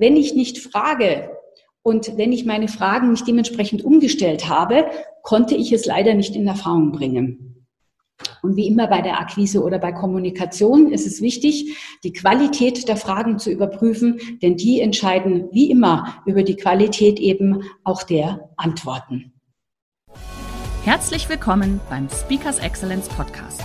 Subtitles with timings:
[0.00, 1.28] Wenn ich nicht frage
[1.82, 4.86] und wenn ich meine Fragen nicht dementsprechend umgestellt habe,
[5.22, 7.66] konnte ich es leider nicht in Erfahrung bringen.
[8.42, 12.96] Und wie immer bei der Akquise oder bei Kommunikation ist es wichtig, die Qualität der
[12.96, 19.34] Fragen zu überprüfen, denn die entscheiden wie immer über die Qualität eben auch der Antworten.
[20.82, 23.60] Herzlich willkommen beim Speakers Excellence Podcast.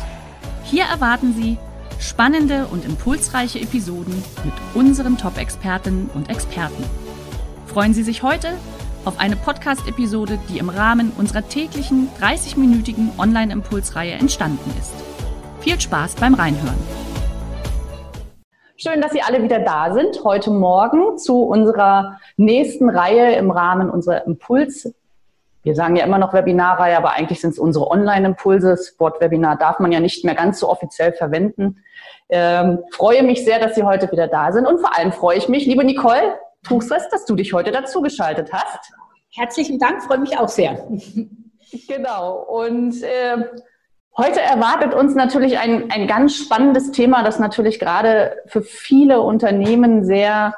[0.66, 1.58] Hier erwarten Sie
[1.99, 6.84] Spannende und impulsreiche Episoden mit unseren Top-Expertinnen und Experten.
[7.66, 8.49] Freuen Sie sich heute
[9.06, 14.94] auf eine Podcast-Episode, die im Rahmen unserer täglichen 30-minütigen Online-Impulsreihe entstanden ist.
[15.61, 16.78] Viel Spaß beim Reinhören.
[18.77, 23.89] Schön, dass Sie alle wieder da sind heute Morgen zu unserer nächsten Reihe im Rahmen
[23.89, 24.94] unserer Impuls
[25.66, 28.69] wir sagen ja immer noch Webinarreihe, aber eigentlich sind es unsere Online-Impulse.
[28.69, 31.83] Das Wort Webinar darf man ja nicht mehr ganz so offiziell verwenden.
[32.30, 35.49] Ähm, freue mich sehr, dass Sie heute wieder da sind und vor allem freue ich
[35.49, 38.91] mich, liebe Nicole Tuchsres, dass du dich heute dazugeschaltet hast.
[39.33, 40.88] Herzlichen Dank, freue mich auch sehr.
[41.89, 42.38] Genau.
[42.43, 43.43] Und äh,
[44.16, 50.05] heute erwartet uns natürlich ein, ein ganz spannendes Thema, das natürlich gerade für viele Unternehmen
[50.05, 50.53] sehr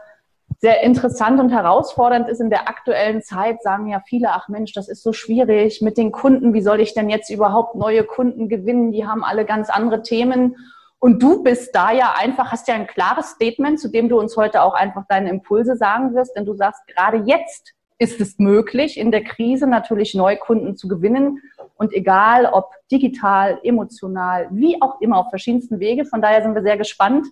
[0.60, 4.90] sehr interessant und herausfordernd ist in der aktuellen Zeit, sagen ja viele, ach Mensch, das
[4.90, 6.54] ist so schwierig mit den Kunden.
[6.54, 8.92] Wie soll ich denn jetzt überhaupt neue Kunden gewinnen?
[8.92, 10.56] Die haben alle ganz andere Themen.
[11.00, 14.36] Und du bist da ja einfach, hast ja ein klares Statement, zu dem du uns
[14.36, 18.98] heute auch einfach deine Impulse sagen wirst, denn du sagst, gerade jetzt ist es möglich,
[18.98, 21.40] in der Krise natürlich Neukunden zu gewinnen.
[21.76, 26.06] Und egal, ob digital, emotional, wie auch immer, auf verschiedensten Wege.
[26.06, 27.28] Von daher sind wir sehr gespannt,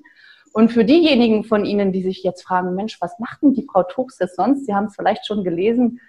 [0.56, 3.84] und für diejenigen von Ihnen, die sich jetzt fragen, Mensch, was macht denn die Frau
[3.84, 4.66] Tuchses sonst?
[4.66, 6.00] Sie haben es vielleicht schon gelesen.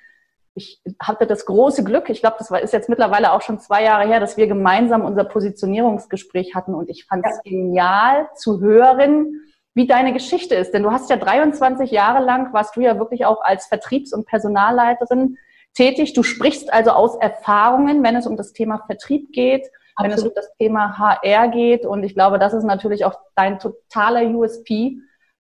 [0.54, 3.82] Ich hatte das große Glück, ich glaube, das war, ist jetzt mittlerweile auch schon zwei
[3.82, 6.74] Jahre her, dass wir gemeinsam unser Positionierungsgespräch hatten.
[6.74, 7.50] Und ich fand es ja.
[7.50, 9.40] genial zu hören,
[9.74, 10.72] wie deine Geschichte ist.
[10.72, 14.28] Denn du hast ja 23 Jahre lang, warst du ja wirklich auch als Vertriebs- und
[14.28, 15.38] Personalleiterin
[15.74, 16.12] tätig.
[16.12, 19.66] Du sprichst also aus Erfahrungen, wenn es um das Thema Vertrieb geht
[20.00, 21.86] wenn es um das Thema HR geht.
[21.86, 24.98] Und ich glaube, das ist natürlich auch dein totaler USP.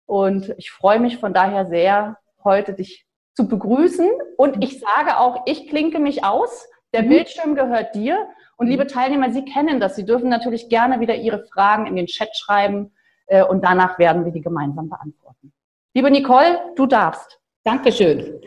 [0.07, 4.09] Und ich freue mich von daher sehr, heute dich zu begrüßen.
[4.37, 6.69] Und ich sage auch, ich klinke mich aus.
[6.93, 7.09] Der mhm.
[7.09, 8.29] Bildschirm gehört dir.
[8.57, 9.97] Und liebe Teilnehmer, Sie kennen das.
[9.97, 12.93] Sie dürfen natürlich gerne wieder Ihre Fragen in den Chat schreiben.
[13.27, 15.53] Äh, und danach werden wir die gemeinsam beantworten.
[15.95, 17.41] Liebe Nicole, du darfst.
[17.65, 18.41] Dankeschön.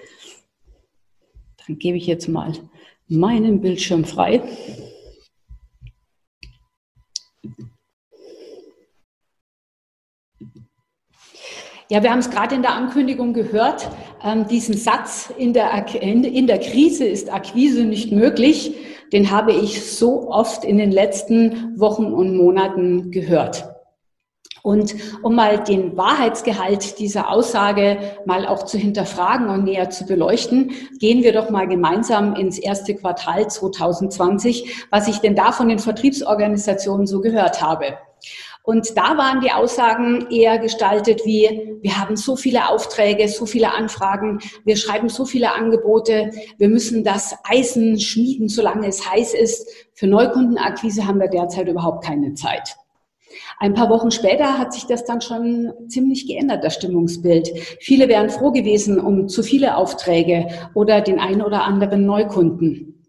[1.65, 2.53] Dann gebe ich jetzt mal
[3.07, 4.41] meinen Bildschirm frei.
[11.89, 13.87] Ja, wir haben es gerade in der Ankündigung gehört,
[14.21, 18.75] ähm, diesen Satz, in der, in der Krise ist Akquise nicht möglich,
[19.13, 23.69] den habe ich so oft in den letzten Wochen und Monaten gehört.
[24.63, 30.71] Und um mal den Wahrheitsgehalt dieser Aussage mal auch zu hinterfragen und näher zu beleuchten,
[30.99, 35.79] gehen wir doch mal gemeinsam ins erste Quartal 2020, was ich denn da von den
[35.79, 37.97] Vertriebsorganisationen so gehört habe.
[38.67, 43.73] Und da waren die Aussagen eher gestaltet wie, wir haben so viele Aufträge, so viele
[43.73, 49.69] Anfragen, wir schreiben so viele Angebote, wir müssen das Eisen schmieden, solange es heiß ist.
[49.93, 52.75] Für Neukundenakquise haben wir derzeit überhaupt keine Zeit.
[53.57, 57.57] Ein paar Wochen später hat sich das dann schon ziemlich geändert, das Stimmungsbild.
[57.79, 63.05] Viele wären froh gewesen um zu viele Aufträge oder den einen oder anderen Neukunden.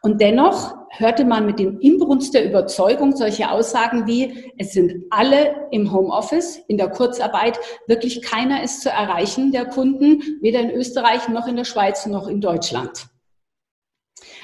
[0.00, 5.54] Und dennoch hörte man mit dem Inbrunst der Überzeugung solche Aussagen wie, es sind alle
[5.70, 11.28] im Homeoffice, in der Kurzarbeit, wirklich keiner ist zu erreichen, der Kunden, weder in Österreich
[11.28, 13.06] noch in der Schweiz noch in Deutschland.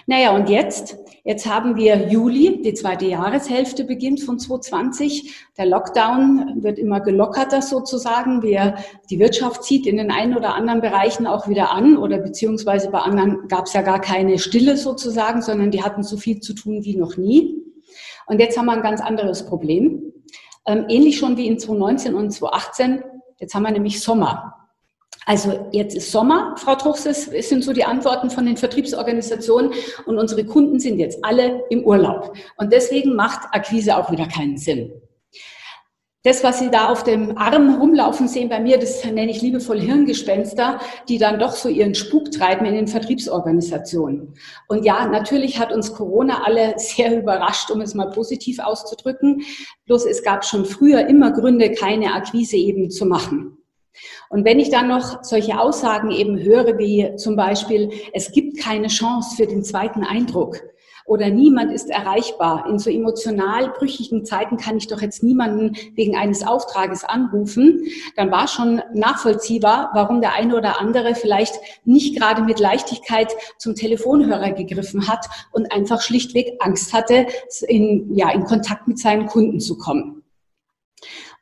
[0.07, 0.97] Naja, und jetzt?
[1.25, 5.33] Jetzt haben wir Juli, die zweite Jahreshälfte beginnt von 2020.
[5.57, 8.43] Der Lockdown wird immer gelockerter sozusagen.
[8.43, 8.75] Wir,
[9.09, 12.99] die Wirtschaft zieht in den einen oder anderen Bereichen auch wieder an oder beziehungsweise bei
[12.99, 16.83] anderen gab es ja gar keine Stille sozusagen, sondern die hatten so viel zu tun
[16.83, 17.63] wie noch nie.
[18.27, 20.13] Und jetzt haben wir ein ganz anderes Problem.
[20.67, 23.05] Ähm, ähnlich schon wie in 2019 und 2018.
[23.39, 24.62] Jetzt haben wir nämlich Sommer.
[25.27, 29.73] Also jetzt ist Sommer, Frau Truchs, es sind so die Antworten von den Vertriebsorganisationen
[30.07, 32.37] und unsere Kunden sind jetzt alle im Urlaub.
[32.57, 34.93] Und deswegen macht Akquise auch wieder keinen Sinn.
[36.25, 39.81] das, was Sie da auf dem Arm rumlaufen sehen bei mir, das nenne ich liebevoll
[39.81, 44.35] Hirngespenster, die dann doch so ihren Spuk treiben in den Vertriebsorganisationen.
[44.69, 49.43] Und ja, natürlich hat uns Corona alle sehr überrascht, um es mal positiv auszudrücken.
[49.87, 53.62] Bloß es gab schon früher immer Gründe, keine Akquise eben zu machen.
[54.32, 58.88] Und wenn ich dann noch solche Aussagen eben höre, wie zum Beispiel, es gibt keine
[58.88, 60.56] Chance für den zweiten Eindruck,
[61.05, 62.64] oder niemand ist erreichbar.
[62.69, 67.87] In so emotional brüchigen Zeiten kann ich doch jetzt niemanden wegen eines Auftrages anrufen.
[68.17, 73.75] Dann war schon nachvollziehbar, warum der eine oder andere vielleicht nicht gerade mit Leichtigkeit zum
[73.75, 77.26] Telefonhörer gegriffen hat und einfach schlichtweg Angst hatte,
[77.67, 80.23] in, ja, in Kontakt mit seinen Kunden zu kommen.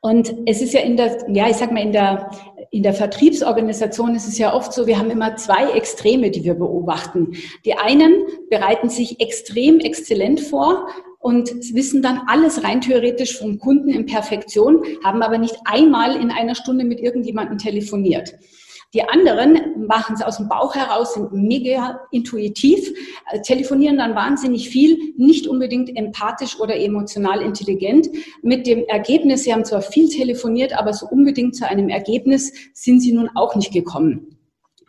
[0.03, 2.31] Und es ist ja in der, ja, ich sag mal, in der,
[2.71, 6.55] in der Vertriebsorganisation ist es ja oft so, wir haben immer zwei Extreme, die wir
[6.55, 7.33] beobachten.
[7.65, 10.87] Die einen bereiten sich extrem exzellent vor
[11.19, 16.31] und wissen dann alles rein theoretisch vom Kunden in Perfektion, haben aber nicht einmal in
[16.31, 18.35] einer Stunde mit irgendjemandem telefoniert.
[18.93, 22.93] Die anderen machen es aus dem Bauch heraus, sind mega intuitiv,
[23.31, 28.09] äh, telefonieren dann wahnsinnig viel, nicht unbedingt empathisch oder emotional intelligent.
[28.43, 33.01] Mit dem Ergebnis, sie haben zwar viel telefoniert, aber so unbedingt zu einem Ergebnis sind
[33.01, 34.40] sie nun auch nicht gekommen.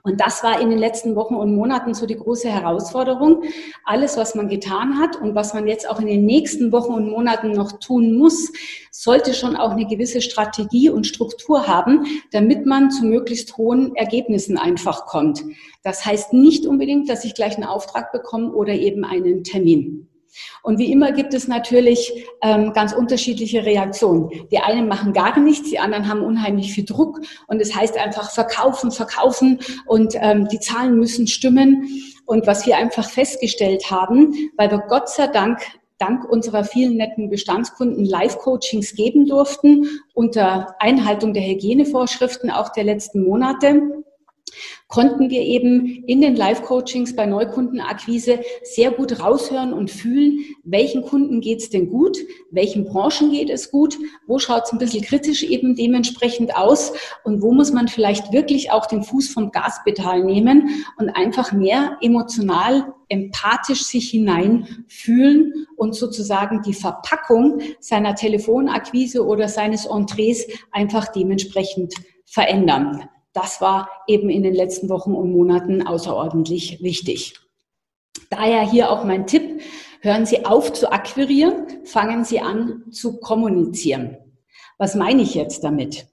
[0.04, 3.44] Und das war in den letzten Wochen und Monaten so die große Herausforderung.
[3.86, 7.10] Alles, was man getan hat und was man jetzt auch in den nächsten Wochen und
[7.10, 8.52] Monaten noch tun muss,
[8.92, 14.58] sollte schon auch eine gewisse Strategie und Struktur haben, damit man zu möglichst hohen Ergebnissen
[14.58, 15.44] einfach kommt.
[15.84, 20.11] Das heißt nicht unbedingt, dass ich gleich einen Auftrag bekomme oder eben einen Termin.
[20.64, 24.30] Und wie immer gibt es natürlich ähm, ganz unterschiedliche Reaktionen.
[24.52, 27.98] Die einen machen gar nichts, die anderen haben unheimlich viel Druck und es das heißt
[27.98, 31.88] einfach verkaufen, verkaufen und ähm, die Zahlen müssen stimmen.
[32.26, 35.60] Und was wir einfach festgestellt haben, weil wir Gott sei Dank
[36.02, 43.24] dank unserer vielen netten Bestandskunden Live-Coachings geben durften unter Einhaltung der Hygienevorschriften auch der letzten
[43.24, 44.04] Monate,
[44.92, 51.40] konnten wir eben in den Live-Coachings bei Neukundenakquise sehr gut raushören und fühlen, welchen Kunden
[51.40, 52.18] geht es denn gut,
[52.52, 53.98] welchen Branchen geht es gut,
[54.28, 56.92] wo schaut es ein bisschen kritisch eben dementsprechend aus
[57.24, 61.98] und wo muss man vielleicht wirklich auch den Fuß vom Gaspedal nehmen und einfach mehr
[62.02, 71.94] emotional, empathisch sich hineinfühlen und sozusagen die Verpackung seiner Telefonakquise oder seines Entrees einfach dementsprechend
[72.26, 77.36] verändern das war eben in den letzten Wochen und Monaten außerordentlich wichtig.
[78.30, 79.62] Daher hier auch mein Tipp,
[80.02, 84.18] hören Sie auf zu akquirieren, fangen Sie an zu kommunizieren.
[84.78, 86.08] Was meine ich jetzt damit?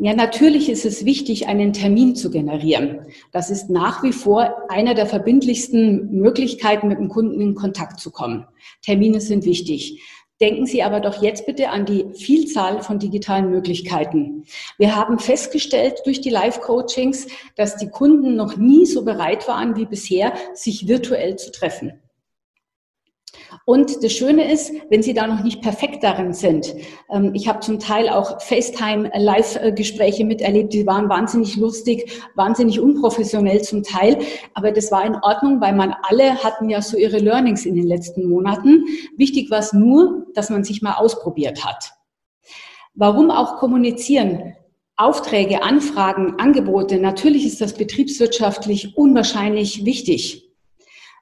[0.00, 3.00] Ja, natürlich ist es wichtig, einen Termin zu generieren.
[3.32, 8.12] Das ist nach wie vor einer der verbindlichsten Möglichkeiten, mit dem Kunden in Kontakt zu
[8.12, 8.46] kommen.
[8.82, 10.00] Termine sind wichtig.
[10.40, 14.44] Denken Sie aber doch jetzt bitte an die Vielzahl von digitalen Möglichkeiten.
[14.76, 17.26] Wir haben festgestellt durch die Live-Coachings,
[17.56, 21.92] dass die Kunden noch nie so bereit waren wie bisher, sich virtuell zu treffen.
[23.64, 26.74] Und das Schöne ist, wenn Sie da noch nicht perfekt darin sind.
[27.10, 33.82] Ähm, ich habe zum Teil auch FaceTime-Live-Gespräche miterlebt, die waren wahnsinnig lustig, wahnsinnig unprofessionell zum
[33.82, 34.18] Teil.
[34.54, 37.86] Aber das war in Ordnung, weil man alle hatten ja so ihre Learnings in den
[37.86, 38.84] letzten Monaten.
[39.16, 41.92] Wichtig war es nur, dass man sich mal ausprobiert hat.
[42.94, 44.54] Warum auch kommunizieren?
[44.96, 50.47] Aufträge, Anfragen, Angebote, natürlich ist das betriebswirtschaftlich unwahrscheinlich wichtig.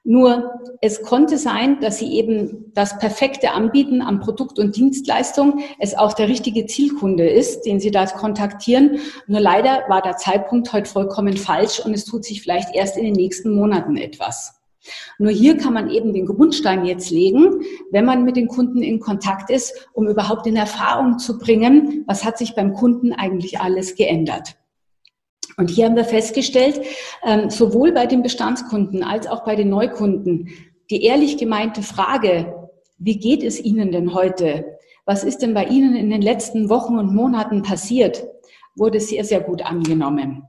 [0.09, 5.97] Nur es konnte sein, dass sie eben das perfekte Anbieten an Produkt und Dienstleistung es
[5.97, 8.99] auch der richtige Zielkunde ist, den sie da kontaktieren.
[9.27, 13.03] Nur leider war der Zeitpunkt heute vollkommen falsch und es tut sich vielleicht erst in
[13.03, 14.61] den nächsten Monaten etwas.
[15.19, 17.59] Nur hier kann man eben den Grundstein jetzt legen,
[17.91, 22.23] wenn man mit den Kunden in Kontakt ist, um überhaupt in Erfahrung zu bringen, was
[22.23, 24.55] hat sich beim Kunden eigentlich alles geändert.
[25.57, 26.79] Und hier haben wir festgestellt,
[27.25, 30.49] ähm, sowohl bei den Bestandskunden als auch bei den Neukunden,
[30.91, 34.77] die ehrlich gemeinte Frage, wie geht es Ihnen denn heute?
[35.05, 38.27] Was ist denn bei Ihnen in den letzten Wochen und Monaten passiert?
[38.75, 40.43] Wurde sehr, sehr gut angenommen.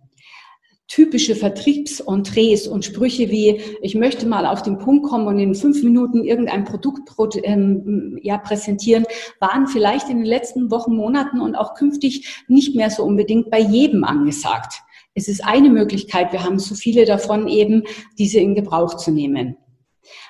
[0.88, 5.83] Typische Vertriebsentrees und Sprüche wie, ich möchte mal auf den Punkt kommen und in fünf
[5.83, 7.11] Minuten irgendein Produkt
[7.45, 9.05] ähm, ja, präsentieren,
[9.41, 13.61] waren vielleicht in den letzten Wochen, Monaten und auch künftig nicht mehr so unbedingt bei
[13.61, 14.83] jedem angesagt.
[15.19, 17.83] Es ist eine Möglichkeit, wir haben so viele davon eben,
[18.19, 19.57] diese in Gebrauch zu nehmen.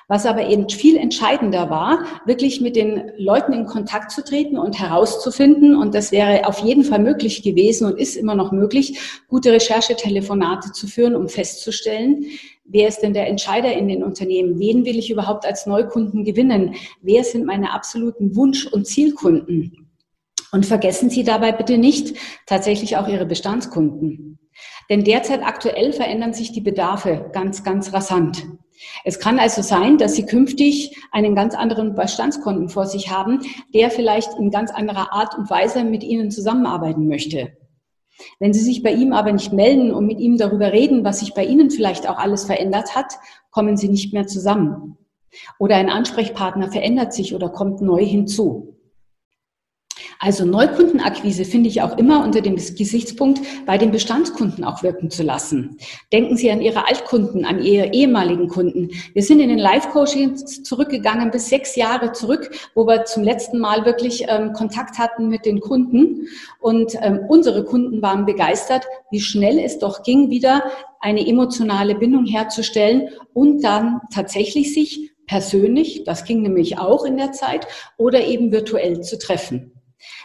[0.07, 4.79] Was aber eben viel entscheidender war, wirklich mit den Leuten in Kontakt zu treten und
[4.79, 9.51] herauszufinden, und das wäre auf jeden Fall möglich gewesen und ist immer noch möglich, gute
[9.51, 12.25] Recherchetelefonate zu führen, um festzustellen,
[12.65, 14.57] wer ist denn der Entscheider in den Unternehmen?
[14.57, 16.73] Wen will ich überhaupt als Neukunden gewinnen?
[17.03, 19.91] Wer sind meine absoluten Wunsch- und Zielkunden?
[20.51, 22.17] Und vergessen Sie dabei bitte nicht
[22.47, 24.38] tatsächlich auch Ihre Bestandskunden.
[24.89, 28.45] Denn derzeit aktuell verändern sich die Bedarfe ganz, ganz rasant.
[29.03, 33.41] Es kann also sein, dass Sie künftig einen ganz anderen Bestandskunden vor sich haben,
[33.73, 37.57] der vielleicht in ganz anderer Art und Weise mit Ihnen zusammenarbeiten möchte.
[38.39, 41.33] Wenn Sie sich bei ihm aber nicht melden und mit ihm darüber reden, was sich
[41.33, 43.15] bei Ihnen vielleicht auch alles verändert hat,
[43.51, 44.97] kommen Sie nicht mehr zusammen.
[45.57, 48.78] Oder ein Ansprechpartner verändert sich oder kommt neu hinzu.
[50.21, 55.23] Also Neukundenakquise finde ich auch immer unter dem Gesichtspunkt, bei den Bestandskunden auch wirken zu
[55.23, 55.77] lassen.
[56.11, 58.89] Denken Sie an Ihre Altkunden, an Ihre ehemaligen Kunden.
[59.13, 63.85] Wir sind in den Live-Coachings zurückgegangen bis sechs Jahre zurück, wo wir zum letzten Mal
[63.85, 66.27] wirklich ähm, Kontakt hatten mit den Kunden.
[66.59, 70.63] Und ähm, unsere Kunden waren begeistert, wie schnell es doch ging, wieder
[70.99, 77.31] eine emotionale Bindung herzustellen und dann tatsächlich sich persönlich, das ging nämlich auch in der
[77.31, 79.78] Zeit, oder eben virtuell zu treffen.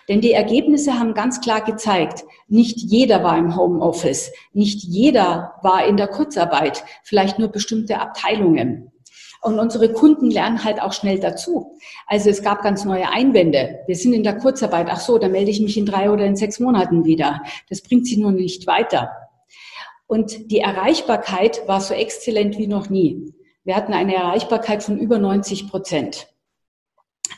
[0.08, 5.86] Denn die Ergebnisse haben ganz klar gezeigt, nicht jeder war im Homeoffice, nicht jeder war
[5.86, 8.90] in der Kurzarbeit, vielleicht nur bestimmte Abteilungen.
[9.42, 11.76] Und unsere Kunden lernen halt auch schnell dazu.
[12.06, 13.80] Also es gab ganz neue Einwände.
[13.86, 14.88] Wir sind in der Kurzarbeit.
[14.90, 17.42] Ach so, da melde ich mich in drei oder in sechs Monaten wieder.
[17.68, 19.10] Das bringt sie nun nicht weiter.
[20.06, 23.34] Und die Erreichbarkeit war so exzellent wie noch nie.
[23.64, 26.26] Wir hatten eine Erreichbarkeit von über 90 Prozent.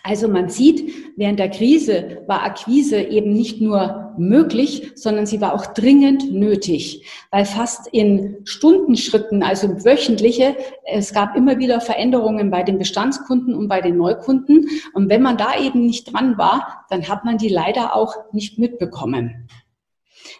[0.02, 5.52] Also man sieht, während der Krise war Akquise eben nicht nur möglich, sondern sie war
[5.52, 12.62] auch dringend nötig, weil fast in Stundenschritten, also wöchentliche, es gab immer wieder Veränderungen bei
[12.62, 14.68] den Bestandskunden und bei den Neukunden.
[14.94, 18.58] Und wenn man da eben nicht dran war, dann hat man die leider auch nicht
[18.58, 19.48] mitbekommen.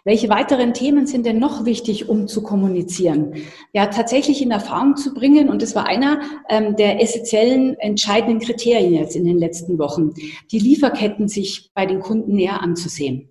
[0.07, 3.33] Welche weiteren Themen sind denn noch wichtig, um zu kommunizieren?
[3.73, 5.49] Ja, tatsächlich in Erfahrung zu bringen.
[5.49, 10.13] Und das war einer ähm, der essentiellen, entscheidenden Kriterien jetzt in den letzten Wochen,
[10.49, 13.27] die Lieferketten sich bei den Kunden näher anzusehen.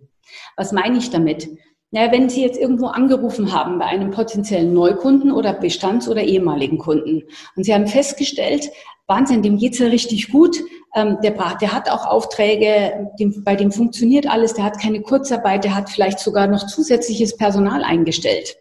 [0.59, 1.49] Was meine ich damit?
[1.93, 6.77] Naja, wenn Sie jetzt irgendwo angerufen haben bei einem potenziellen Neukunden oder Bestands- oder ehemaligen
[6.77, 7.23] Kunden
[7.57, 8.71] und Sie haben festgestellt,
[9.07, 10.63] Wahnsinn, dem geht's ja richtig gut,
[10.97, 15.63] ähm, der, der hat auch Aufträge, dem, bei dem funktioniert alles, der hat keine Kurzarbeit,
[15.63, 18.57] der hat vielleicht sogar noch zusätzliches Personal eingestellt.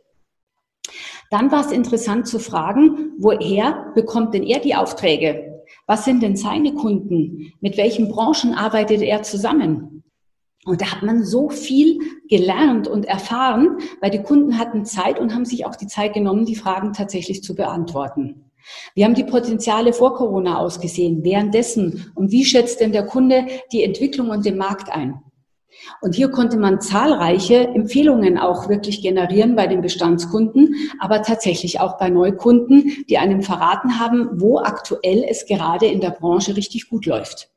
[1.32, 5.63] Dann war es interessant zu fragen, woher bekommt denn er die Aufträge?
[5.88, 7.54] Was sind denn seine Kunden?
[7.62, 10.04] Mit welchen Branchen arbeitet er zusammen?
[10.65, 15.34] Und da hat man so viel gelernt und erfahren, weil die Kunden hatten Zeit und
[15.34, 18.51] haben sich auch die Zeit genommen, die Fragen tatsächlich zu beantworten.
[18.93, 22.12] Wie haben die Potenziale vor Corona ausgesehen, währenddessen?
[22.15, 25.22] Und wie schätzt denn der Kunde die Entwicklung und den Markt ein?
[26.01, 31.98] Und hier konnte man zahlreiche Empfehlungen auch wirklich generieren bei den Bestandskunden, aber tatsächlich auch
[31.98, 37.05] bei Neukunden, die einem verraten haben, wo aktuell es gerade in der Branche richtig gut
[37.05, 37.50] läuft.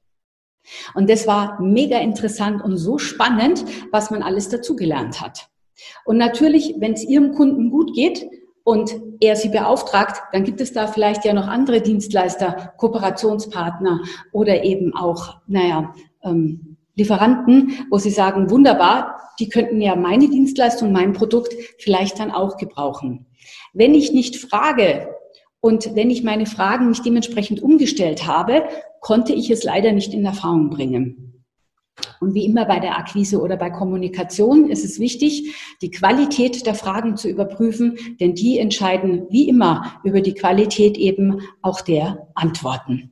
[0.94, 5.48] Und das war mega interessant und so spannend, was man alles dazugelernt hat.
[6.04, 8.28] Und natürlich, wenn es Ihrem Kunden gut geht,
[8.68, 14.62] und er sie beauftragt, dann gibt es da vielleicht ja noch andere Dienstleister, Kooperationspartner oder
[14.62, 21.14] eben auch, naja, ähm, Lieferanten, wo sie sagen, wunderbar, die könnten ja meine Dienstleistung, mein
[21.14, 23.24] Produkt vielleicht dann auch gebrauchen.
[23.72, 25.14] Wenn ich nicht frage
[25.60, 28.64] und wenn ich meine Fragen nicht dementsprechend umgestellt habe,
[29.00, 31.27] konnte ich es leider nicht in Erfahrung bringen.
[32.20, 36.74] Und wie immer bei der Akquise oder bei Kommunikation ist es wichtig, die Qualität der
[36.74, 43.10] Fragen zu überprüfen, denn die entscheiden wie immer über die Qualität eben auch der Antworten.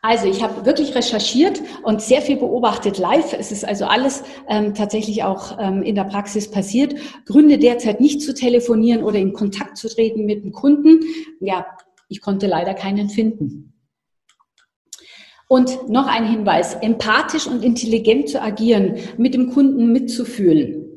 [0.00, 3.32] Also ich habe wirklich recherchiert und sehr viel beobachtet live.
[3.32, 6.94] Es ist also alles ähm, tatsächlich auch ähm, in der Praxis passiert.
[7.26, 11.00] Gründe derzeit nicht zu telefonieren oder in Kontakt zu treten mit dem Kunden.
[11.40, 11.66] Ja,
[12.08, 13.67] ich konnte leider keinen finden.
[15.48, 20.87] Und noch ein Hinweis, empathisch und intelligent zu agieren, mit dem Kunden mitzufühlen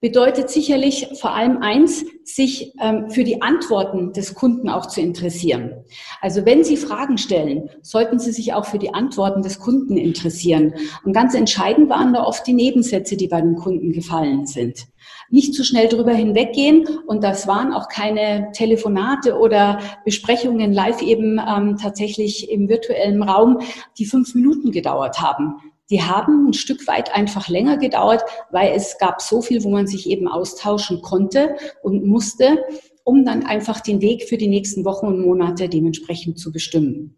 [0.00, 5.84] bedeutet sicherlich vor allem eins, sich ähm, für die Antworten des Kunden auch zu interessieren.
[6.20, 10.74] Also wenn Sie Fragen stellen, sollten Sie sich auch für die Antworten des Kunden interessieren.
[11.04, 14.86] Und ganz entscheidend waren da oft die Nebensätze, die bei den Kunden gefallen sind.
[15.28, 21.38] Nicht zu schnell drüber hinweggehen und das waren auch keine Telefonate oder Besprechungen live eben
[21.38, 23.60] ähm, tatsächlich im virtuellen Raum,
[23.98, 28.98] die fünf Minuten gedauert haben die haben ein Stück weit einfach länger gedauert, weil es
[28.98, 32.64] gab so viel, wo man sich eben austauschen konnte und musste,
[33.04, 37.16] um dann einfach den Weg für die nächsten Wochen und Monate dementsprechend zu bestimmen.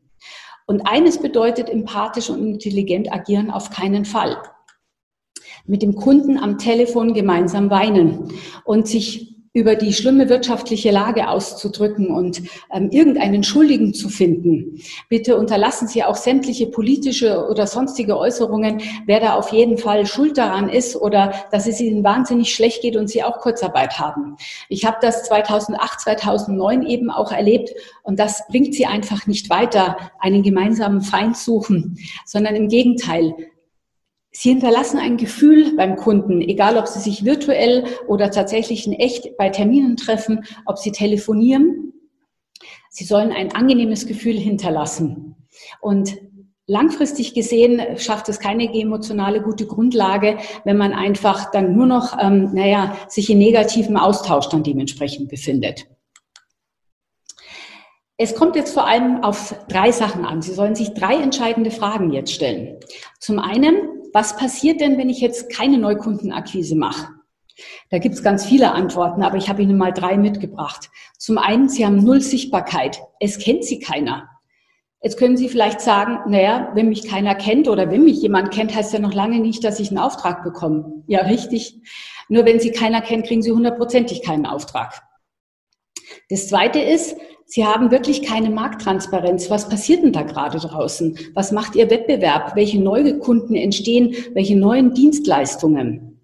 [0.66, 4.38] Und eines bedeutet empathisch und intelligent agieren auf keinen Fall.
[5.66, 8.32] Mit dem Kunden am Telefon gemeinsam weinen
[8.64, 12.42] und sich über die schlimme wirtschaftliche Lage auszudrücken und
[12.72, 14.80] ähm, irgendeinen Schuldigen zu finden.
[15.10, 20.38] Bitte unterlassen Sie auch sämtliche politische oder sonstige Äußerungen, wer da auf jeden Fall schuld
[20.38, 24.36] daran ist oder dass es Ihnen wahnsinnig schlecht geht und Sie auch Kurzarbeit haben.
[24.70, 29.98] Ich habe das 2008, 2009 eben auch erlebt und das bringt Sie einfach nicht weiter,
[30.18, 33.34] einen gemeinsamen Feind suchen, sondern im Gegenteil.
[34.32, 39.36] Sie hinterlassen ein Gefühl beim Kunden, egal ob Sie sich virtuell oder tatsächlich in echt
[39.36, 41.92] bei Terminen treffen, ob Sie telefonieren.
[42.88, 45.36] Sie sollen ein angenehmes Gefühl hinterlassen.
[45.80, 46.16] Und
[46.66, 52.54] langfristig gesehen schafft es keine emotionale gute Grundlage, wenn man einfach dann nur noch, ähm,
[52.54, 55.86] naja, sich in negativem Austausch dann dementsprechend befindet.
[58.16, 60.42] Es kommt jetzt vor allem auf drei Sachen an.
[60.42, 62.78] Sie sollen sich drei entscheidende Fragen jetzt stellen.
[63.18, 67.08] Zum einen, was passiert denn, wenn ich jetzt keine Neukundenakquise mache?
[67.90, 70.90] Da gibt es ganz viele Antworten, aber ich habe Ihnen mal drei mitgebracht.
[71.18, 73.02] Zum einen, Sie haben null Sichtbarkeit.
[73.20, 74.28] Es kennt Sie keiner.
[75.02, 78.74] Jetzt können Sie vielleicht sagen, naja, wenn mich keiner kennt oder wenn mich jemand kennt,
[78.74, 81.02] heißt ja noch lange nicht, dass ich einen Auftrag bekomme.
[81.08, 81.80] Ja, richtig.
[82.28, 85.02] Nur wenn Sie keiner kennt, kriegen Sie hundertprozentig keinen Auftrag.
[86.30, 87.16] Das zweite ist,
[87.54, 89.50] Sie haben wirklich keine Markttransparenz.
[89.50, 91.18] Was passiert denn da gerade draußen?
[91.34, 92.56] Was macht Ihr Wettbewerb?
[92.56, 94.14] Welche neue Kunden entstehen?
[94.32, 96.18] Welche neuen Dienstleistungen?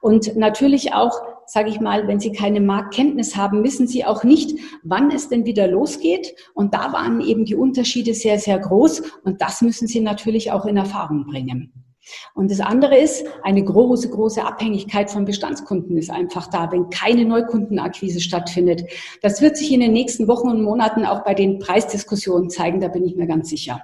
[0.00, 4.56] Und natürlich auch, sage ich mal, wenn Sie keine Marktkenntnis haben, wissen Sie auch nicht,
[4.84, 6.36] wann es denn wieder losgeht.
[6.54, 9.02] Und da waren eben die Unterschiede sehr, sehr groß.
[9.24, 11.87] Und das müssen Sie natürlich auch in Erfahrung bringen.
[12.34, 17.24] Und das andere ist, eine große, große Abhängigkeit von Bestandskunden ist einfach da, wenn keine
[17.24, 18.84] Neukundenakquise stattfindet.
[19.22, 22.88] Das wird sich in den nächsten Wochen und Monaten auch bei den Preisdiskussionen zeigen, da
[22.88, 23.80] bin ich mir ganz sicher.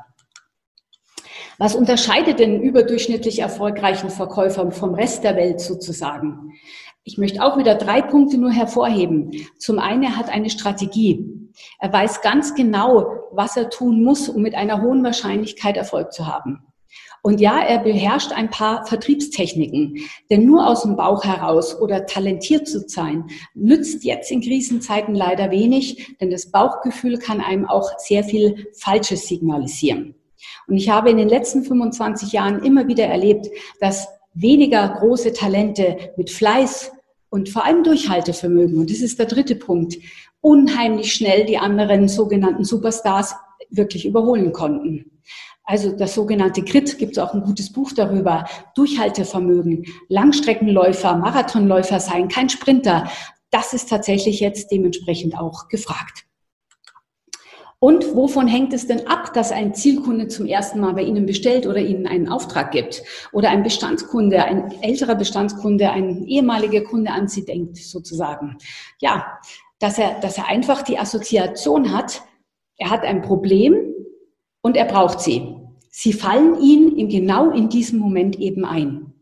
[1.59, 6.52] Was unterscheidet den überdurchschnittlich erfolgreichen Verkäufer vom Rest der Welt sozusagen?
[7.04, 9.31] Ich möchte auch wieder drei Punkte nur hervorheben.
[9.59, 11.50] Zum einen, er hat eine Strategie.
[11.78, 16.26] Er weiß ganz genau, was er tun muss, um mit einer hohen Wahrscheinlichkeit Erfolg zu
[16.26, 16.64] haben.
[17.26, 19.97] Und ja, er beherrscht ein paar Vertriebstechniken.
[20.28, 25.50] Denn nur aus dem Bauch heraus oder talentiert zu sein, nützt jetzt in Krisenzeiten leider
[25.50, 30.15] wenig, denn das Bauchgefühl kann einem auch sehr viel Falsches signalisieren.
[30.69, 33.49] Und ich habe in den letzten 25 Jahren immer wieder erlebt,
[33.80, 36.93] dass weniger große Talente mit Fleiß
[37.30, 39.97] und vor allem Durchhaltevermögen, und das ist der dritte Punkt,
[40.43, 43.34] unheimlich schnell die anderen sogenannten Superstars
[43.71, 45.14] wirklich überholen konnten.
[45.65, 48.45] Also das sogenannte Grit gibt es auch ein gutes Buch darüber.
[48.75, 53.09] Durchhaltevermögen, Langstreckenläufer, Marathonläufer sein, kein Sprinter.
[53.50, 56.27] Das ist tatsächlich jetzt dementsprechend auch gefragt.
[57.79, 61.67] Und wovon hängt es denn ab, dass ein Zielkunde zum ersten Mal bei Ihnen bestellt
[61.67, 63.03] oder Ihnen einen Auftrag gibt?
[63.31, 68.57] Oder ein Bestandskunde, ein älterer Bestandskunde, ein ehemaliger Kunde an Sie denkt, sozusagen?
[69.00, 69.39] Ja,
[69.81, 72.23] dass er, dass er einfach die Assoziation hat,
[72.79, 73.77] er hat ein Problem,
[74.65, 75.55] und er braucht sie.
[75.91, 79.13] Sie fallen ihm in genau in diesem Moment eben ein.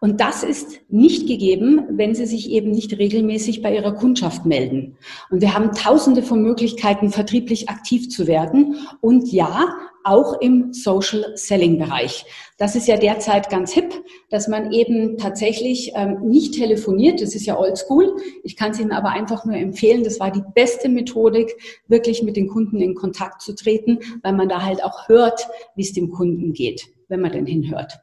[0.00, 4.96] Und das ist nicht gegeben, wenn Sie sich eben nicht regelmäßig bei Ihrer Kundschaft melden.
[5.30, 8.76] Und wir haben tausende von Möglichkeiten, vertrieblich aktiv zu werden.
[9.00, 9.66] Und ja,
[10.06, 12.24] auch im Social Selling Bereich.
[12.58, 13.92] Das ist ja derzeit ganz hip,
[14.30, 17.20] dass man eben tatsächlich ähm, nicht telefoniert.
[17.20, 18.14] Das ist ja oldschool.
[18.44, 20.04] Ich kann es Ihnen aber einfach nur empfehlen.
[20.04, 21.56] Das war die beste Methodik,
[21.88, 25.82] wirklich mit den Kunden in Kontakt zu treten, weil man da halt auch hört, wie
[25.82, 27.98] es dem Kunden geht, wenn man denn hinhört.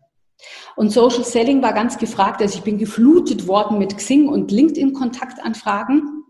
[0.76, 2.42] Und Social Selling war ganz gefragt.
[2.42, 6.24] Also ich bin geflutet worden mit Xing und LinkedIn-Kontaktanfragen.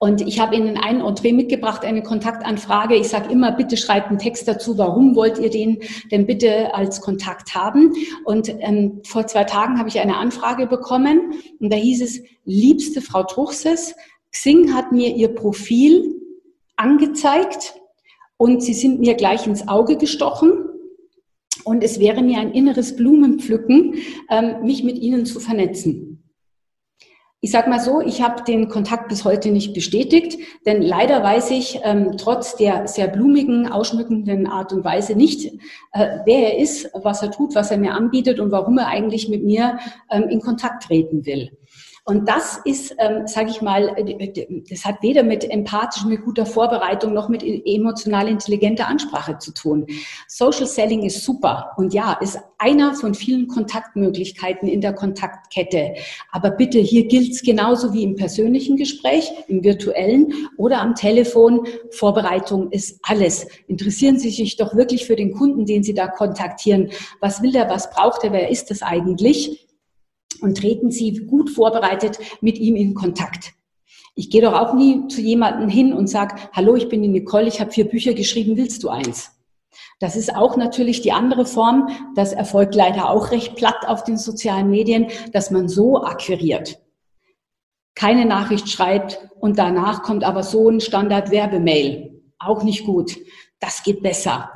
[0.00, 2.94] Und ich habe Ihnen einen Entree mitgebracht, eine Kontaktanfrage.
[2.94, 5.78] Ich sage immer, bitte schreibt einen Text dazu, warum wollt ihr den
[6.12, 7.92] denn bitte als Kontakt haben?
[8.24, 13.00] Und ähm, vor zwei Tagen habe ich eine Anfrage bekommen und da hieß es, liebste
[13.00, 13.96] Frau Truchses,
[14.30, 16.14] Xing hat mir ihr Profil
[16.76, 17.74] angezeigt
[18.36, 20.64] und sie sind mir gleich ins Auge gestochen.
[21.68, 23.96] Und es wäre mir ein inneres Blumenpflücken,
[24.30, 26.24] ähm, mich mit Ihnen zu vernetzen.
[27.40, 31.50] Ich sage mal so, ich habe den Kontakt bis heute nicht bestätigt, denn leider weiß
[31.50, 35.44] ich ähm, trotz der sehr blumigen, ausschmückenden Art und Weise nicht,
[35.92, 39.28] äh, wer er ist, was er tut, was er mir anbietet und warum er eigentlich
[39.28, 39.78] mit mir
[40.10, 41.57] ähm, in Kontakt treten will.
[42.08, 46.46] Und das ist, ähm, sage ich mal, äh, das hat weder mit empathisch, mit guter
[46.46, 49.84] Vorbereitung noch mit emotional intelligenter Ansprache zu tun.
[50.26, 55.96] Social Selling ist super und ja, ist einer von vielen Kontaktmöglichkeiten in der Kontaktkette.
[56.32, 61.66] Aber bitte, hier gilt es genauso wie im persönlichen Gespräch, im virtuellen oder am Telefon.
[61.90, 63.46] Vorbereitung ist alles.
[63.66, 66.88] Interessieren Sie sich doch wirklich für den Kunden, den Sie da kontaktieren.
[67.20, 69.67] Was will der, was braucht er, wer ist das eigentlich?
[70.40, 73.54] Und treten Sie gut vorbereitet mit ihm in Kontakt.
[74.14, 77.46] Ich gehe doch auch nie zu jemandem hin und sage, hallo, ich bin die Nicole,
[77.46, 79.30] ich habe vier Bücher geschrieben, willst du eins?
[80.00, 81.88] Das ist auch natürlich die andere Form.
[82.14, 86.78] Das erfolgt leider auch recht platt auf den sozialen Medien, dass man so akquiriert.
[87.94, 92.22] Keine Nachricht schreibt und danach kommt aber so ein Standard-Werbemail.
[92.38, 93.16] Auch nicht gut.
[93.58, 94.52] Das geht besser.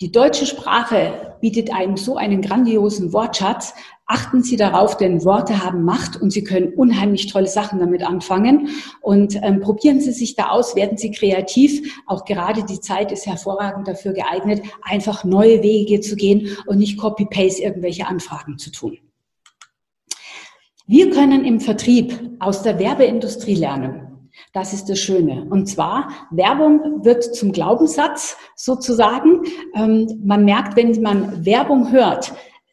[0.00, 3.74] Die deutsche Sprache bietet einem so einen grandiosen Wortschatz.
[4.12, 8.70] Achten Sie darauf, denn Worte haben Macht und Sie können unheimlich tolle Sachen damit anfangen.
[9.00, 12.02] Und ähm, probieren Sie sich da aus, werden Sie kreativ.
[12.08, 16.98] Auch gerade die Zeit ist hervorragend dafür geeignet, einfach neue Wege zu gehen und nicht
[16.98, 18.98] Copy-Paste irgendwelche Anfragen zu tun.
[20.88, 24.28] Wir können im Vertrieb aus der Werbeindustrie lernen.
[24.52, 25.46] Das ist das Schöne.
[25.50, 29.42] Und zwar, Werbung wird zum Glaubenssatz sozusagen.
[29.76, 32.32] Ähm, man merkt, wenn man Werbung hört,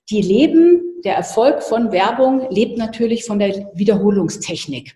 [0.09, 4.95] die leben, der Erfolg von Werbung lebt natürlich von der Wiederholungstechnik.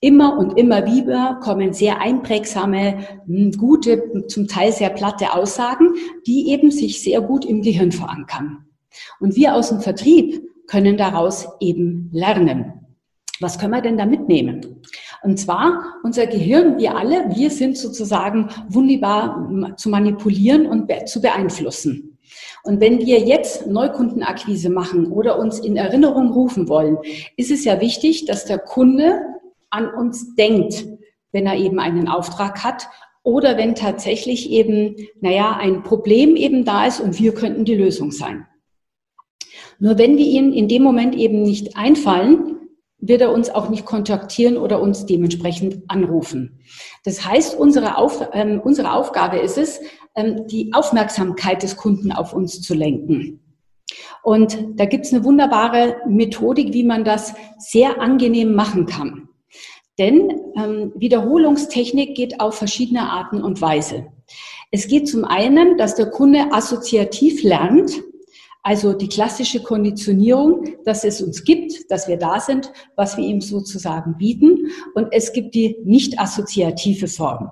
[0.00, 5.94] Immer und immer wieder kommen sehr einprägsame, hm, gute, zum Teil sehr platte Aussagen,
[6.26, 8.66] die eben sich sehr gut im Gehirn verankern.
[9.18, 12.74] Und wir aus dem Vertrieb können daraus eben lernen.
[13.40, 14.82] Was können wir denn da mitnehmen?
[15.22, 22.17] Und zwar unser Gehirn, wir alle, wir sind sozusagen wunderbar zu manipulieren und zu beeinflussen.
[22.64, 26.98] Und wenn wir jetzt Neukundenakquise machen oder uns in Erinnerung rufen wollen,
[27.36, 29.20] ist es ja wichtig, dass der Kunde
[29.70, 30.86] an uns denkt,
[31.32, 32.88] wenn er eben einen Auftrag hat
[33.22, 38.10] oder wenn tatsächlich eben, naja, ein Problem eben da ist und wir könnten die Lösung
[38.10, 38.46] sein.
[39.78, 42.57] Nur wenn wir ihnen in dem Moment eben nicht einfallen,
[43.00, 46.60] wird er uns auch nicht kontaktieren oder uns dementsprechend anrufen.
[47.04, 49.80] Das heißt, unsere, Auf, ähm, unsere Aufgabe ist es,
[50.16, 53.40] ähm, die Aufmerksamkeit des Kunden auf uns zu lenken.
[54.22, 59.28] Und da gibt es eine wunderbare Methodik, wie man das sehr angenehm machen kann.
[59.98, 64.06] Denn ähm, Wiederholungstechnik geht auf verschiedene Arten und Weise.
[64.70, 67.92] Es geht zum einen, dass der Kunde assoziativ lernt,
[68.62, 73.40] also die klassische Konditionierung, dass es uns gibt, dass wir da sind, was wir ihm
[73.40, 74.68] sozusagen bieten.
[74.94, 77.50] Und es gibt die nicht assoziative Form.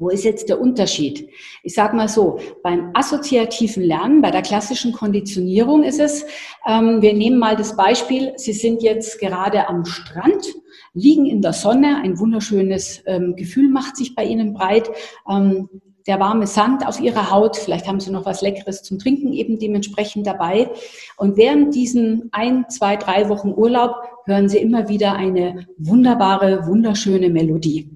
[0.00, 1.28] Wo ist jetzt der Unterschied?
[1.64, 6.24] Ich sage mal so, beim assoziativen Lernen, bei der klassischen Konditionierung ist es,
[6.68, 10.46] ähm, wir nehmen mal das Beispiel, Sie sind jetzt gerade am Strand,
[10.94, 14.88] liegen in der Sonne, ein wunderschönes ähm, Gefühl macht sich bei Ihnen breit.
[15.28, 15.68] Ähm,
[16.08, 17.56] der warme Sand auf ihrer Haut.
[17.58, 20.70] Vielleicht haben sie noch was Leckeres zum Trinken eben dementsprechend dabei.
[21.18, 23.94] Und während diesen ein, zwei, drei Wochen Urlaub
[24.24, 27.90] hören sie immer wieder eine wunderbare, wunderschöne Melodie.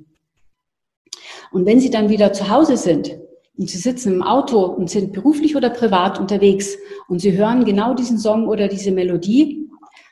[1.52, 3.18] Und wenn sie dann wieder zu Hause sind
[3.56, 6.76] und sie sitzen im Auto und sind beruflich oder privat unterwegs
[7.08, 9.70] und sie hören genau diesen Song oder diese Melodie,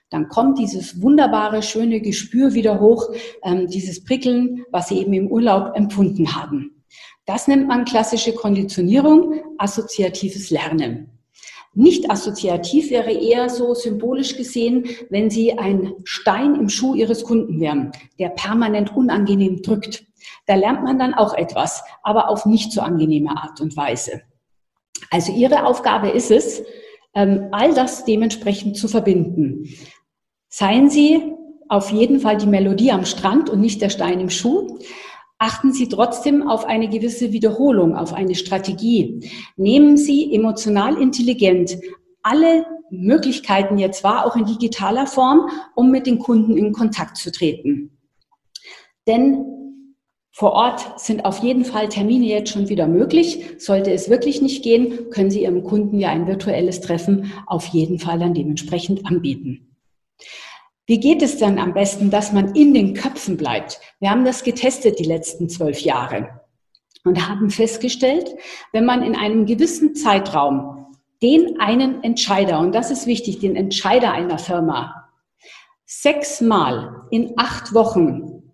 [0.08, 3.08] dann kommt dieses wunderbare, schöne Gespür wieder hoch,
[3.44, 6.79] ähm, dieses Prickeln, was sie eben im Urlaub empfunden haben.
[7.26, 11.20] Das nennt man klassische Konditionierung, assoziatives Lernen.
[11.72, 17.60] Nicht assoziativ wäre eher so symbolisch gesehen, wenn Sie ein Stein im Schuh Ihres Kunden
[17.60, 20.04] wären, der permanent unangenehm drückt.
[20.46, 24.22] Da lernt man dann auch etwas, aber auf nicht so angenehme Art und Weise.
[25.10, 26.62] Also Ihre Aufgabe ist es,
[27.14, 29.68] ähm, all das dementsprechend zu verbinden.
[30.48, 31.32] Seien Sie
[31.68, 34.80] auf jeden Fall die Melodie am Strand und nicht der Stein im Schuh
[35.40, 39.28] achten Sie trotzdem auf eine gewisse Wiederholung, auf eine Strategie.
[39.56, 41.78] Nehmen Sie emotional intelligent
[42.22, 47.32] alle Möglichkeiten jetzt wahr, auch in digitaler Form, um mit den Kunden in Kontakt zu
[47.32, 47.96] treten.
[49.06, 49.46] Denn
[50.32, 53.44] vor Ort sind auf jeden Fall Termine jetzt schon wieder möglich.
[53.58, 57.98] Sollte es wirklich nicht gehen, können Sie Ihrem Kunden ja ein virtuelles Treffen auf jeden
[57.98, 59.76] Fall dann dementsprechend anbieten.
[60.90, 63.78] Wie geht es dann am besten, dass man in den Köpfen bleibt?
[64.00, 66.40] Wir haben das getestet die letzten zwölf Jahre
[67.04, 68.34] und haben festgestellt,
[68.72, 74.10] wenn man in einem gewissen Zeitraum den einen Entscheider, und das ist wichtig, den Entscheider
[74.10, 75.08] einer Firma,
[75.86, 78.50] sechsmal in acht Wochen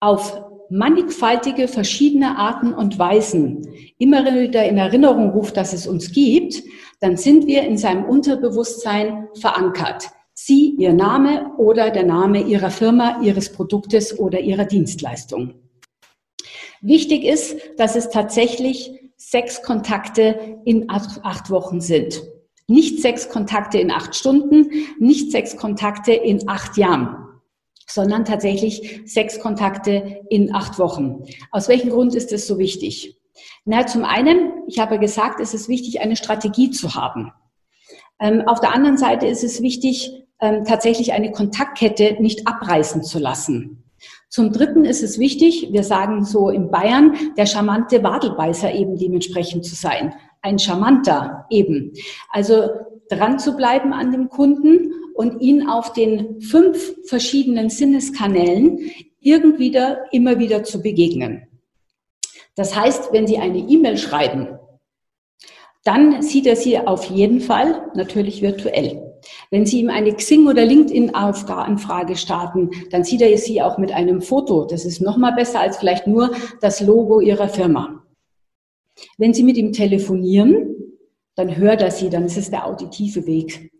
[0.00, 6.62] auf mannigfaltige verschiedene Arten und Weisen immer wieder in Erinnerung ruft, dass es uns gibt,
[7.00, 10.10] dann sind wir in seinem Unterbewusstsein verankert.
[10.36, 15.54] Sie, Ihr Name oder der Name Ihrer Firma, Ihres Produktes oder Ihrer Dienstleistung.
[16.80, 22.22] Wichtig ist, dass es tatsächlich sechs Kontakte in acht Wochen sind.
[22.66, 27.16] Nicht sechs Kontakte in acht Stunden, nicht sechs Kontakte in acht Jahren,
[27.86, 31.22] sondern tatsächlich sechs Kontakte in acht Wochen.
[31.52, 33.20] Aus welchem Grund ist das so wichtig?
[33.64, 37.32] Na, zum einen, ich habe gesagt, es ist wichtig, eine Strategie zu haben.
[38.20, 43.18] Ähm, auf der anderen Seite ist es wichtig, ähm, tatsächlich eine Kontaktkette nicht abreißen zu
[43.18, 43.82] lassen.
[44.28, 49.64] Zum Dritten ist es wichtig, wir sagen so in Bayern, der charmante Wadelbeißer eben dementsprechend
[49.64, 50.12] zu sein.
[50.42, 51.92] Ein charmanter eben.
[52.28, 52.68] Also
[53.08, 59.96] dran zu bleiben an dem Kunden und ihn auf den fünf verschiedenen Sinneskanälen irgendwie da
[60.12, 61.46] immer wieder zu begegnen.
[62.54, 64.58] Das heißt, wenn Sie eine E-Mail schreiben,
[65.84, 69.03] dann sieht er sie auf jeden Fall natürlich virtuell.
[69.50, 74.20] Wenn Sie ihm eine Xing- oder LinkedIn-Anfrage starten, dann sieht er sie auch mit einem
[74.20, 74.64] Foto.
[74.64, 78.02] Das ist noch mal besser als vielleicht nur das Logo Ihrer Firma.
[79.18, 80.74] Wenn Sie mit ihm telefonieren,
[81.34, 83.72] dann hört er Sie, dann ist es der auditive Weg.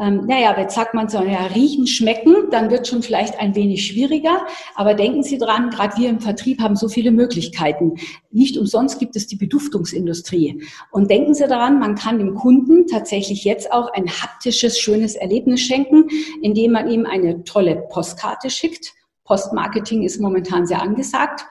[0.00, 3.86] Ähm, naja, jetzt sagt man so, ja, riechen, schmecken, dann wird schon vielleicht ein wenig
[3.86, 4.46] schwieriger.
[4.76, 7.94] Aber denken Sie dran, gerade wir im Vertrieb haben so viele Möglichkeiten.
[8.30, 10.62] Nicht umsonst gibt es die Beduftungsindustrie.
[10.92, 15.62] Und denken Sie daran, man kann dem Kunden tatsächlich jetzt auch ein haptisches, schönes Erlebnis
[15.62, 16.08] schenken,
[16.42, 18.92] indem man ihm eine tolle Postkarte schickt.
[19.24, 21.44] Postmarketing ist momentan sehr angesagt.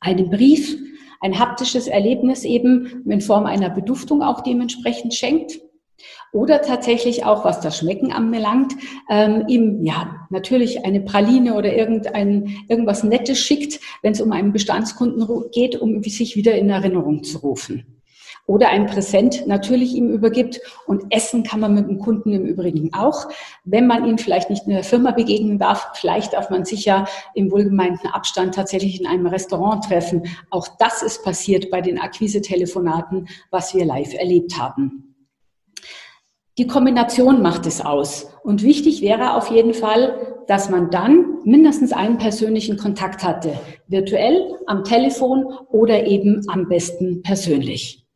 [0.00, 0.76] Einen Brief,
[1.20, 5.60] ein haptisches Erlebnis eben in Form einer Beduftung auch dementsprechend schenkt.
[6.32, 8.74] Oder tatsächlich auch, was das Schmecken anbelangt,
[9.08, 14.52] ähm, ihm ja natürlich eine Praline oder irgendein, irgendwas Nettes schickt, wenn es um einen
[14.52, 17.96] Bestandskunden geht, um sich wieder in Erinnerung zu rufen.
[18.46, 20.60] Oder ein Präsent natürlich ihm übergibt.
[20.86, 23.26] Und essen kann man mit dem Kunden im Übrigen auch.
[23.64, 27.06] Wenn man ihn vielleicht nicht in der Firma begegnen darf, vielleicht darf man sich ja
[27.34, 30.28] im wohlgemeinten Abstand tatsächlich in einem Restaurant treffen.
[30.50, 35.05] Auch das ist passiert bei den Akquise-Telefonaten, was wir live erlebt haben.
[36.58, 38.28] Die Kombination macht es aus.
[38.42, 43.58] Und wichtig wäre auf jeden Fall, dass man dann mindestens einen persönlichen Kontakt hatte.
[43.88, 48.06] Virtuell, am Telefon oder eben am besten persönlich.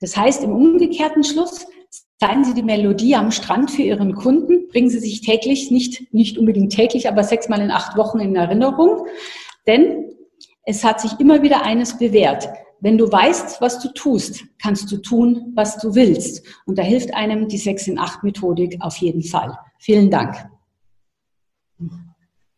[0.00, 1.66] Das heißt, im umgekehrten Schluss,
[2.20, 6.38] zeigen Sie die Melodie am Strand für Ihren Kunden, bringen Sie sich täglich, nicht, nicht
[6.38, 9.06] unbedingt täglich, aber sechsmal in acht Wochen in Erinnerung.
[9.66, 10.12] Denn
[10.64, 12.48] es hat sich immer wieder eines bewährt.
[12.82, 16.44] Wenn du weißt, was du tust, kannst du tun, was du willst.
[16.66, 19.56] Und da hilft einem die 6 in 8 Methodik auf jeden Fall.
[19.78, 20.34] Vielen Dank.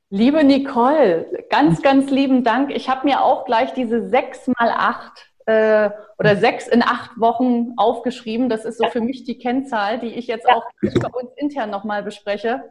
[0.09, 2.71] Liebe Nicole, ganz, ganz lieben Dank.
[2.75, 7.75] Ich habe mir auch gleich diese 6 mal 8 äh, oder 6 in 8 Wochen
[7.77, 8.49] aufgeschrieben.
[8.49, 12.03] Das ist so für mich die Kennzahl, die ich jetzt auch bei uns intern nochmal
[12.03, 12.63] bespreche.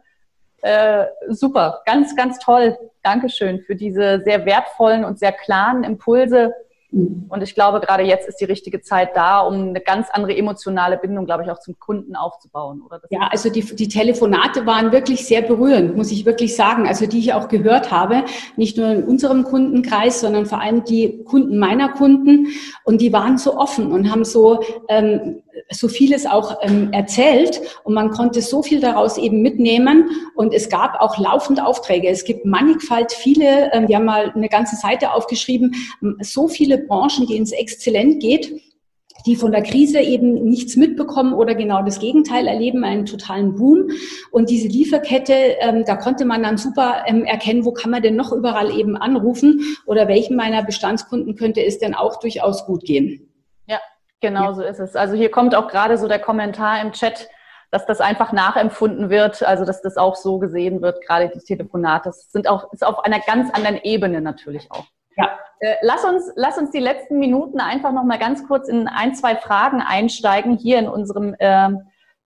[0.62, 2.76] Äh, super, ganz, ganz toll.
[3.04, 6.52] Dankeschön für diese sehr wertvollen und sehr klaren Impulse
[7.28, 10.96] und ich glaube, gerade jetzt ist die richtige Zeit da, um eine ganz andere emotionale
[10.96, 12.82] Bindung, glaube ich, auch zum Kunden aufzubauen.
[12.82, 16.86] Oder ja, also die, die Telefonate waren wirklich sehr berührend, muss ich wirklich sagen.
[16.86, 18.24] Also die ich auch gehört habe,
[18.56, 22.48] nicht nur in unserem Kundenkreis, sondern vor allem die Kunden meiner Kunden.
[22.84, 27.94] Und die waren so offen und haben so ähm, so vieles auch ähm, erzählt und
[27.94, 32.08] man konnte so viel daraus eben mitnehmen und es gab auch laufend Aufträge.
[32.08, 35.74] Es gibt mannigfalt viele, ähm, wir haben mal eine ganze Seite aufgeschrieben,
[36.20, 38.52] so viele Branchen, die ins Exzellent geht
[39.26, 43.90] die von der Krise eben nichts mitbekommen oder genau das Gegenteil erleben, einen totalen Boom.
[44.30, 48.16] Und diese Lieferkette, ähm, da konnte man dann super ähm, erkennen, wo kann man denn
[48.16, 53.33] noch überall eben anrufen oder welchen meiner Bestandskunden könnte es denn auch durchaus gut gehen.
[54.20, 54.96] Genau so ist es.
[54.96, 57.28] Also hier kommt auch gerade so der Kommentar im Chat,
[57.70, 62.10] dass das einfach nachempfunden wird, also dass das auch so gesehen wird, gerade die Telefonate.
[62.10, 64.86] Das sind auch, ist auf einer ganz anderen Ebene natürlich auch.
[65.16, 65.38] Ja.
[65.60, 69.14] Äh, lass, uns, lass uns die letzten Minuten einfach noch mal ganz kurz in ein,
[69.14, 71.70] zwei Fragen einsteigen hier in unserem äh,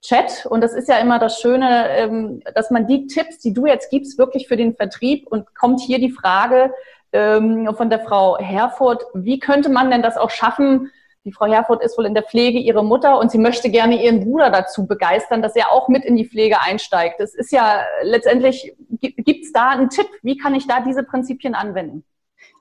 [0.01, 0.45] Chat.
[0.45, 3.89] Und das ist ja immer das Schöne, ähm, dass man die Tipps, die du jetzt
[3.89, 6.73] gibst, wirklich für den Vertrieb und kommt hier die Frage
[7.11, 10.91] ähm, von der Frau Herfurth, wie könnte man denn das auch schaffen,
[11.29, 14.21] die Frau Herfurth ist wohl in der Pflege ihre Mutter und sie möchte gerne ihren
[14.21, 17.19] Bruder dazu begeistern, dass er auch mit in die Pflege einsteigt.
[17.19, 20.07] Das ist ja letztendlich, gibt es da einen Tipp?
[20.23, 22.03] Wie kann ich da diese Prinzipien anwenden?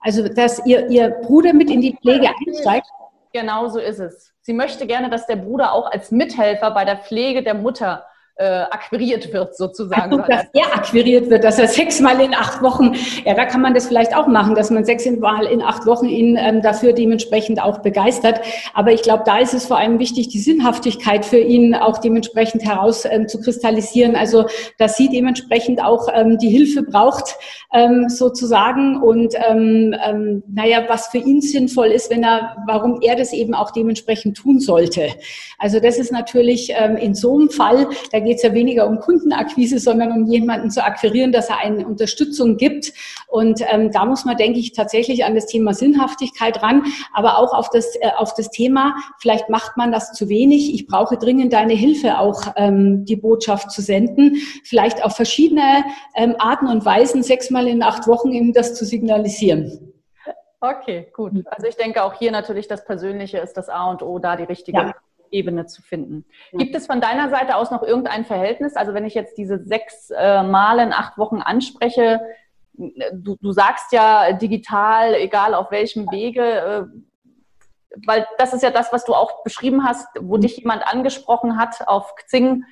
[0.01, 2.87] Also, dass ihr, ihr Bruder mit in die Pflege einsteigt?
[3.33, 4.35] Genau so ist es.
[4.43, 8.05] Sie möchte gerne, dass der Bruder auch als Mithelfer bei der Pflege der Mutter
[8.39, 10.21] äh, akquiriert wird sozusagen.
[10.21, 13.75] Also, dass er akquiriert wird, dass er sechsmal in acht Wochen, ja, da kann man
[13.75, 17.79] das vielleicht auch machen, dass man sechsmal in acht Wochen ihn ähm, dafür dementsprechend auch
[17.79, 18.41] begeistert.
[18.75, 22.65] Aber ich glaube, da ist es vor allem wichtig, die Sinnhaftigkeit für ihn auch dementsprechend
[22.65, 24.15] heraus ähm, zu kristallisieren.
[24.15, 24.47] Also,
[24.79, 27.37] dass sie dementsprechend auch ähm, die Hilfe braucht,
[27.73, 29.03] ähm, sozusagen.
[29.03, 33.55] Und ähm, ähm, naja, was für ihn sinnvoll ist, wenn er, warum er das eben
[33.55, 35.09] auch dementsprechend tun sollte.
[35.59, 39.01] Also das ist natürlich ähm, in so einem Fall, da geht es ja weniger um
[39.01, 42.93] Kundenakquise, sondern um jemanden zu akquirieren, dass er eine Unterstützung gibt.
[43.27, 47.55] Und ähm, da muss man, denke ich, tatsächlich an das Thema Sinnhaftigkeit ran, aber auch
[47.55, 50.75] auf das, äh, auf das Thema, vielleicht macht man das zu wenig.
[50.75, 54.37] Ich brauche dringend deine Hilfe, auch ähm, die Botschaft zu senden.
[54.63, 59.95] Vielleicht auf verschiedene ähm, Arten und Weisen, sechsmal in acht Wochen eben das zu signalisieren.
[60.61, 61.33] Okay, gut.
[61.47, 64.45] Also ich denke auch hier natürlich das Persönliche ist das A und O, da die
[64.45, 64.95] richtige ja.
[65.31, 66.25] Ebene zu finden.
[66.53, 66.59] Ja.
[66.59, 68.77] Gibt es von deiner Seite aus noch irgendein Verhältnis?
[68.77, 72.21] Also wenn ich jetzt diese sechs äh, Male in acht Wochen anspreche,
[72.75, 76.83] du, du sagst ja digital, egal auf welchem Wege, äh,
[78.07, 81.87] weil das ist ja das, was du auch beschrieben hast, wo dich jemand angesprochen hat
[81.87, 82.65] auf Xing.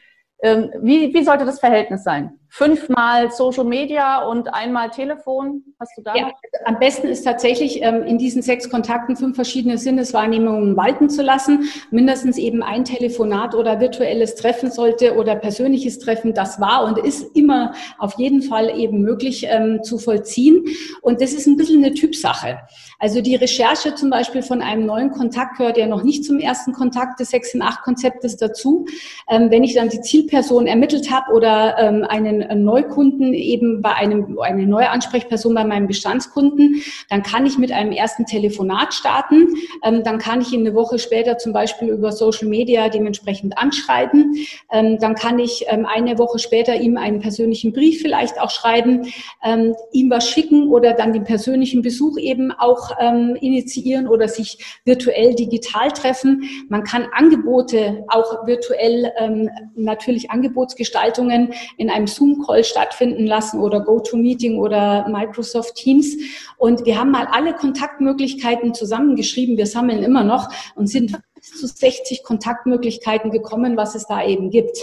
[0.42, 2.38] Ähm, wie, wie sollte das Verhältnis sein?
[2.48, 5.62] Fünfmal Social Media und einmal Telefon?
[5.78, 6.14] Hast du da?
[6.14, 6.30] Ja,
[6.64, 11.68] am besten ist tatsächlich ähm, in diesen sechs Kontakten fünf verschiedene Sinneswahrnehmungen walten zu lassen.
[11.90, 16.35] Mindestens eben ein Telefonat oder virtuelles Treffen sollte oder persönliches Treffen.
[16.35, 20.64] Das war und ist immer auf jeden Fall eben möglich ähm, zu vollziehen.
[21.02, 22.59] Und das ist ein bisschen eine Typsache.
[22.98, 26.72] Also die Recherche zum Beispiel von einem neuen Kontakt gehört ja noch nicht zum ersten
[26.72, 28.87] Kontakt des 6 in 8 Konzeptes dazu.
[29.28, 32.04] Ähm, wenn ich dann die Zielperson ermittelt habe oder ähm,
[32.40, 37.92] Neukunden eben bei einem, eine neue Ansprechperson bei meinem Bestandskunden, dann kann ich mit einem
[37.92, 39.49] ersten Telefonat starten.
[39.85, 44.35] Ähm, dann kann ich ihn eine Woche später zum Beispiel über Social Media dementsprechend anschreiben.
[44.72, 49.12] Ähm, dann kann ich ähm, eine Woche später ihm einen persönlichen Brief vielleicht auch schreiben,
[49.44, 54.81] ähm, ihm was schicken oder dann den persönlichen Besuch eben auch ähm, initiieren oder sich
[54.85, 56.49] virtuell digital treffen.
[56.68, 63.81] Man kann Angebote auch virtuell ähm, natürlich Angebotsgestaltungen in einem Zoom Zoom-Call stattfinden lassen oder
[63.81, 66.17] GoToMeeting oder Microsoft Teams.
[66.59, 69.57] Und wir haben mal alle Kontaktmöglichkeiten zusammengeschrieben.
[69.57, 74.51] Wir sammeln immer noch und sind bis zu 60 Kontaktmöglichkeiten gekommen, was es da eben
[74.51, 74.77] gibt.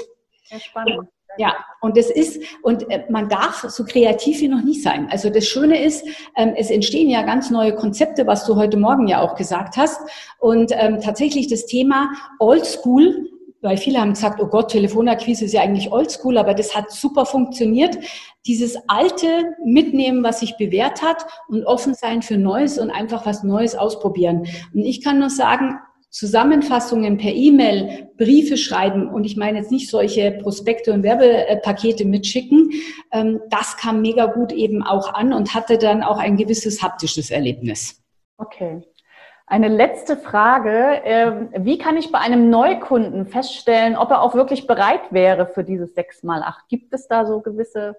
[0.46, 1.08] Sehr spannend.
[1.40, 5.08] Ja, und das ist, und äh, man darf so kreativ wie noch nie sein.
[5.10, 9.08] Also das Schöne ist, ähm, es entstehen ja ganz neue Konzepte, was du heute Morgen
[9.08, 10.00] ja auch gesagt hast.
[10.38, 13.33] Und ähm, tatsächlich das Thema Old School
[13.63, 17.26] weil viele haben gesagt, oh Gott, Telefonakquise ist ja eigentlich oldschool, aber das hat super
[17.26, 17.97] funktioniert.
[18.45, 23.43] Dieses alte mitnehmen, was sich bewährt hat und offen sein für Neues und einfach was
[23.43, 24.47] Neues ausprobieren.
[24.73, 25.80] Und ich kann nur sagen,
[26.13, 32.69] Zusammenfassungen per E-Mail, Briefe schreiben und ich meine jetzt nicht solche Prospekte und Werbepakete mitschicken,
[33.12, 37.32] ähm, das kam mega gut eben auch an und hatte dann auch ein gewisses haptisches
[37.32, 37.99] Erlebnis.
[38.38, 38.84] Okay.
[39.46, 41.02] Eine letzte Frage.
[41.04, 45.64] Ähm, wie kann ich bei einem Neukunden feststellen, ob er auch wirklich bereit wäre für
[45.64, 46.56] dieses 6x8?
[46.70, 47.96] Gibt es da so gewisse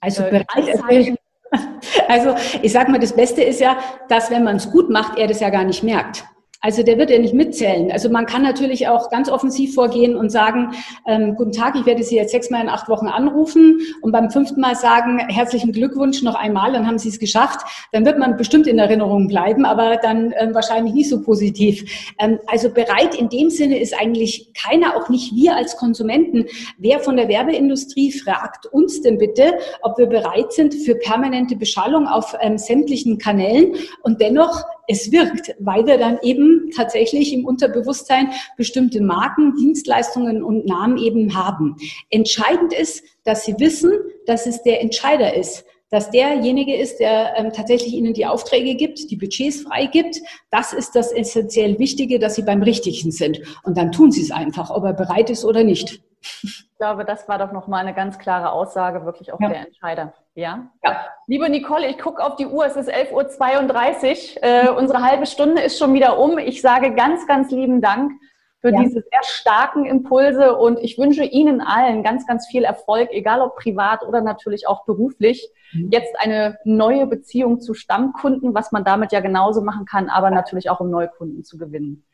[0.00, 1.18] also äh, bereit,
[2.08, 5.26] also ich sage mal, das Beste ist ja, dass wenn man es gut macht, er
[5.26, 6.24] das ja gar nicht merkt.
[6.64, 7.92] Also der wird ja nicht mitzählen.
[7.92, 10.70] Also man kann natürlich auch ganz offensiv vorgehen und sagen,
[11.06, 14.62] ähm, guten Tag, ich werde Sie jetzt sechsmal in acht Wochen anrufen und beim fünften
[14.62, 17.60] Mal sagen, herzlichen Glückwunsch noch einmal, dann haben Sie es geschafft.
[17.92, 21.84] Dann wird man bestimmt in Erinnerung bleiben, aber dann ähm, wahrscheinlich nicht so positiv.
[22.18, 26.46] Ähm, also bereit in dem Sinne ist eigentlich keiner, auch nicht wir als Konsumenten.
[26.78, 32.08] Wer von der Werbeindustrie fragt uns denn bitte, ob wir bereit sind für permanente Beschallung
[32.08, 38.30] auf ähm, sämtlichen Kanälen und dennoch es wirkt, weil wir dann eben tatsächlich im Unterbewusstsein
[38.56, 41.76] bestimmte Marken, Dienstleistungen und Namen eben haben.
[42.10, 43.92] Entscheidend ist, dass Sie wissen,
[44.26, 49.12] dass es der Entscheider ist dass derjenige ist, der ähm, tatsächlich Ihnen die Aufträge gibt,
[49.12, 50.20] die Budgets freigibt.
[50.50, 53.40] Das ist das essentiell Wichtige, dass Sie beim Richtigen sind.
[53.62, 56.02] Und dann tun Sie es einfach, ob er bereit ist oder nicht.
[56.84, 59.48] Ich glaube, das war doch nochmal eine ganz klare Aussage, wirklich auch ja.
[59.48, 60.12] der Entscheider.
[60.34, 60.68] Ja?
[60.84, 61.06] ja.
[61.26, 64.42] Liebe Nicole, ich gucke auf die Uhr, es ist 11.32 Uhr.
[64.42, 66.36] Äh, unsere halbe Stunde ist schon wieder um.
[66.36, 68.12] Ich sage ganz, ganz lieben Dank
[68.60, 68.82] für ja.
[68.82, 73.56] diese sehr starken Impulse und ich wünsche Ihnen allen ganz, ganz viel Erfolg, egal ob
[73.56, 75.50] privat oder natürlich auch beruflich.
[75.72, 75.88] Mhm.
[75.90, 80.68] Jetzt eine neue Beziehung zu Stammkunden, was man damit ja genauso machen kann, aber natürlich
[80.68, 82.04] auch um Neukunden zu gewinnen.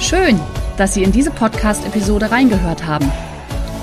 [0.00, 0.38] Schön,
[0.76, 3.10] dass Sie in diese Podcast-Episode reingehört haben.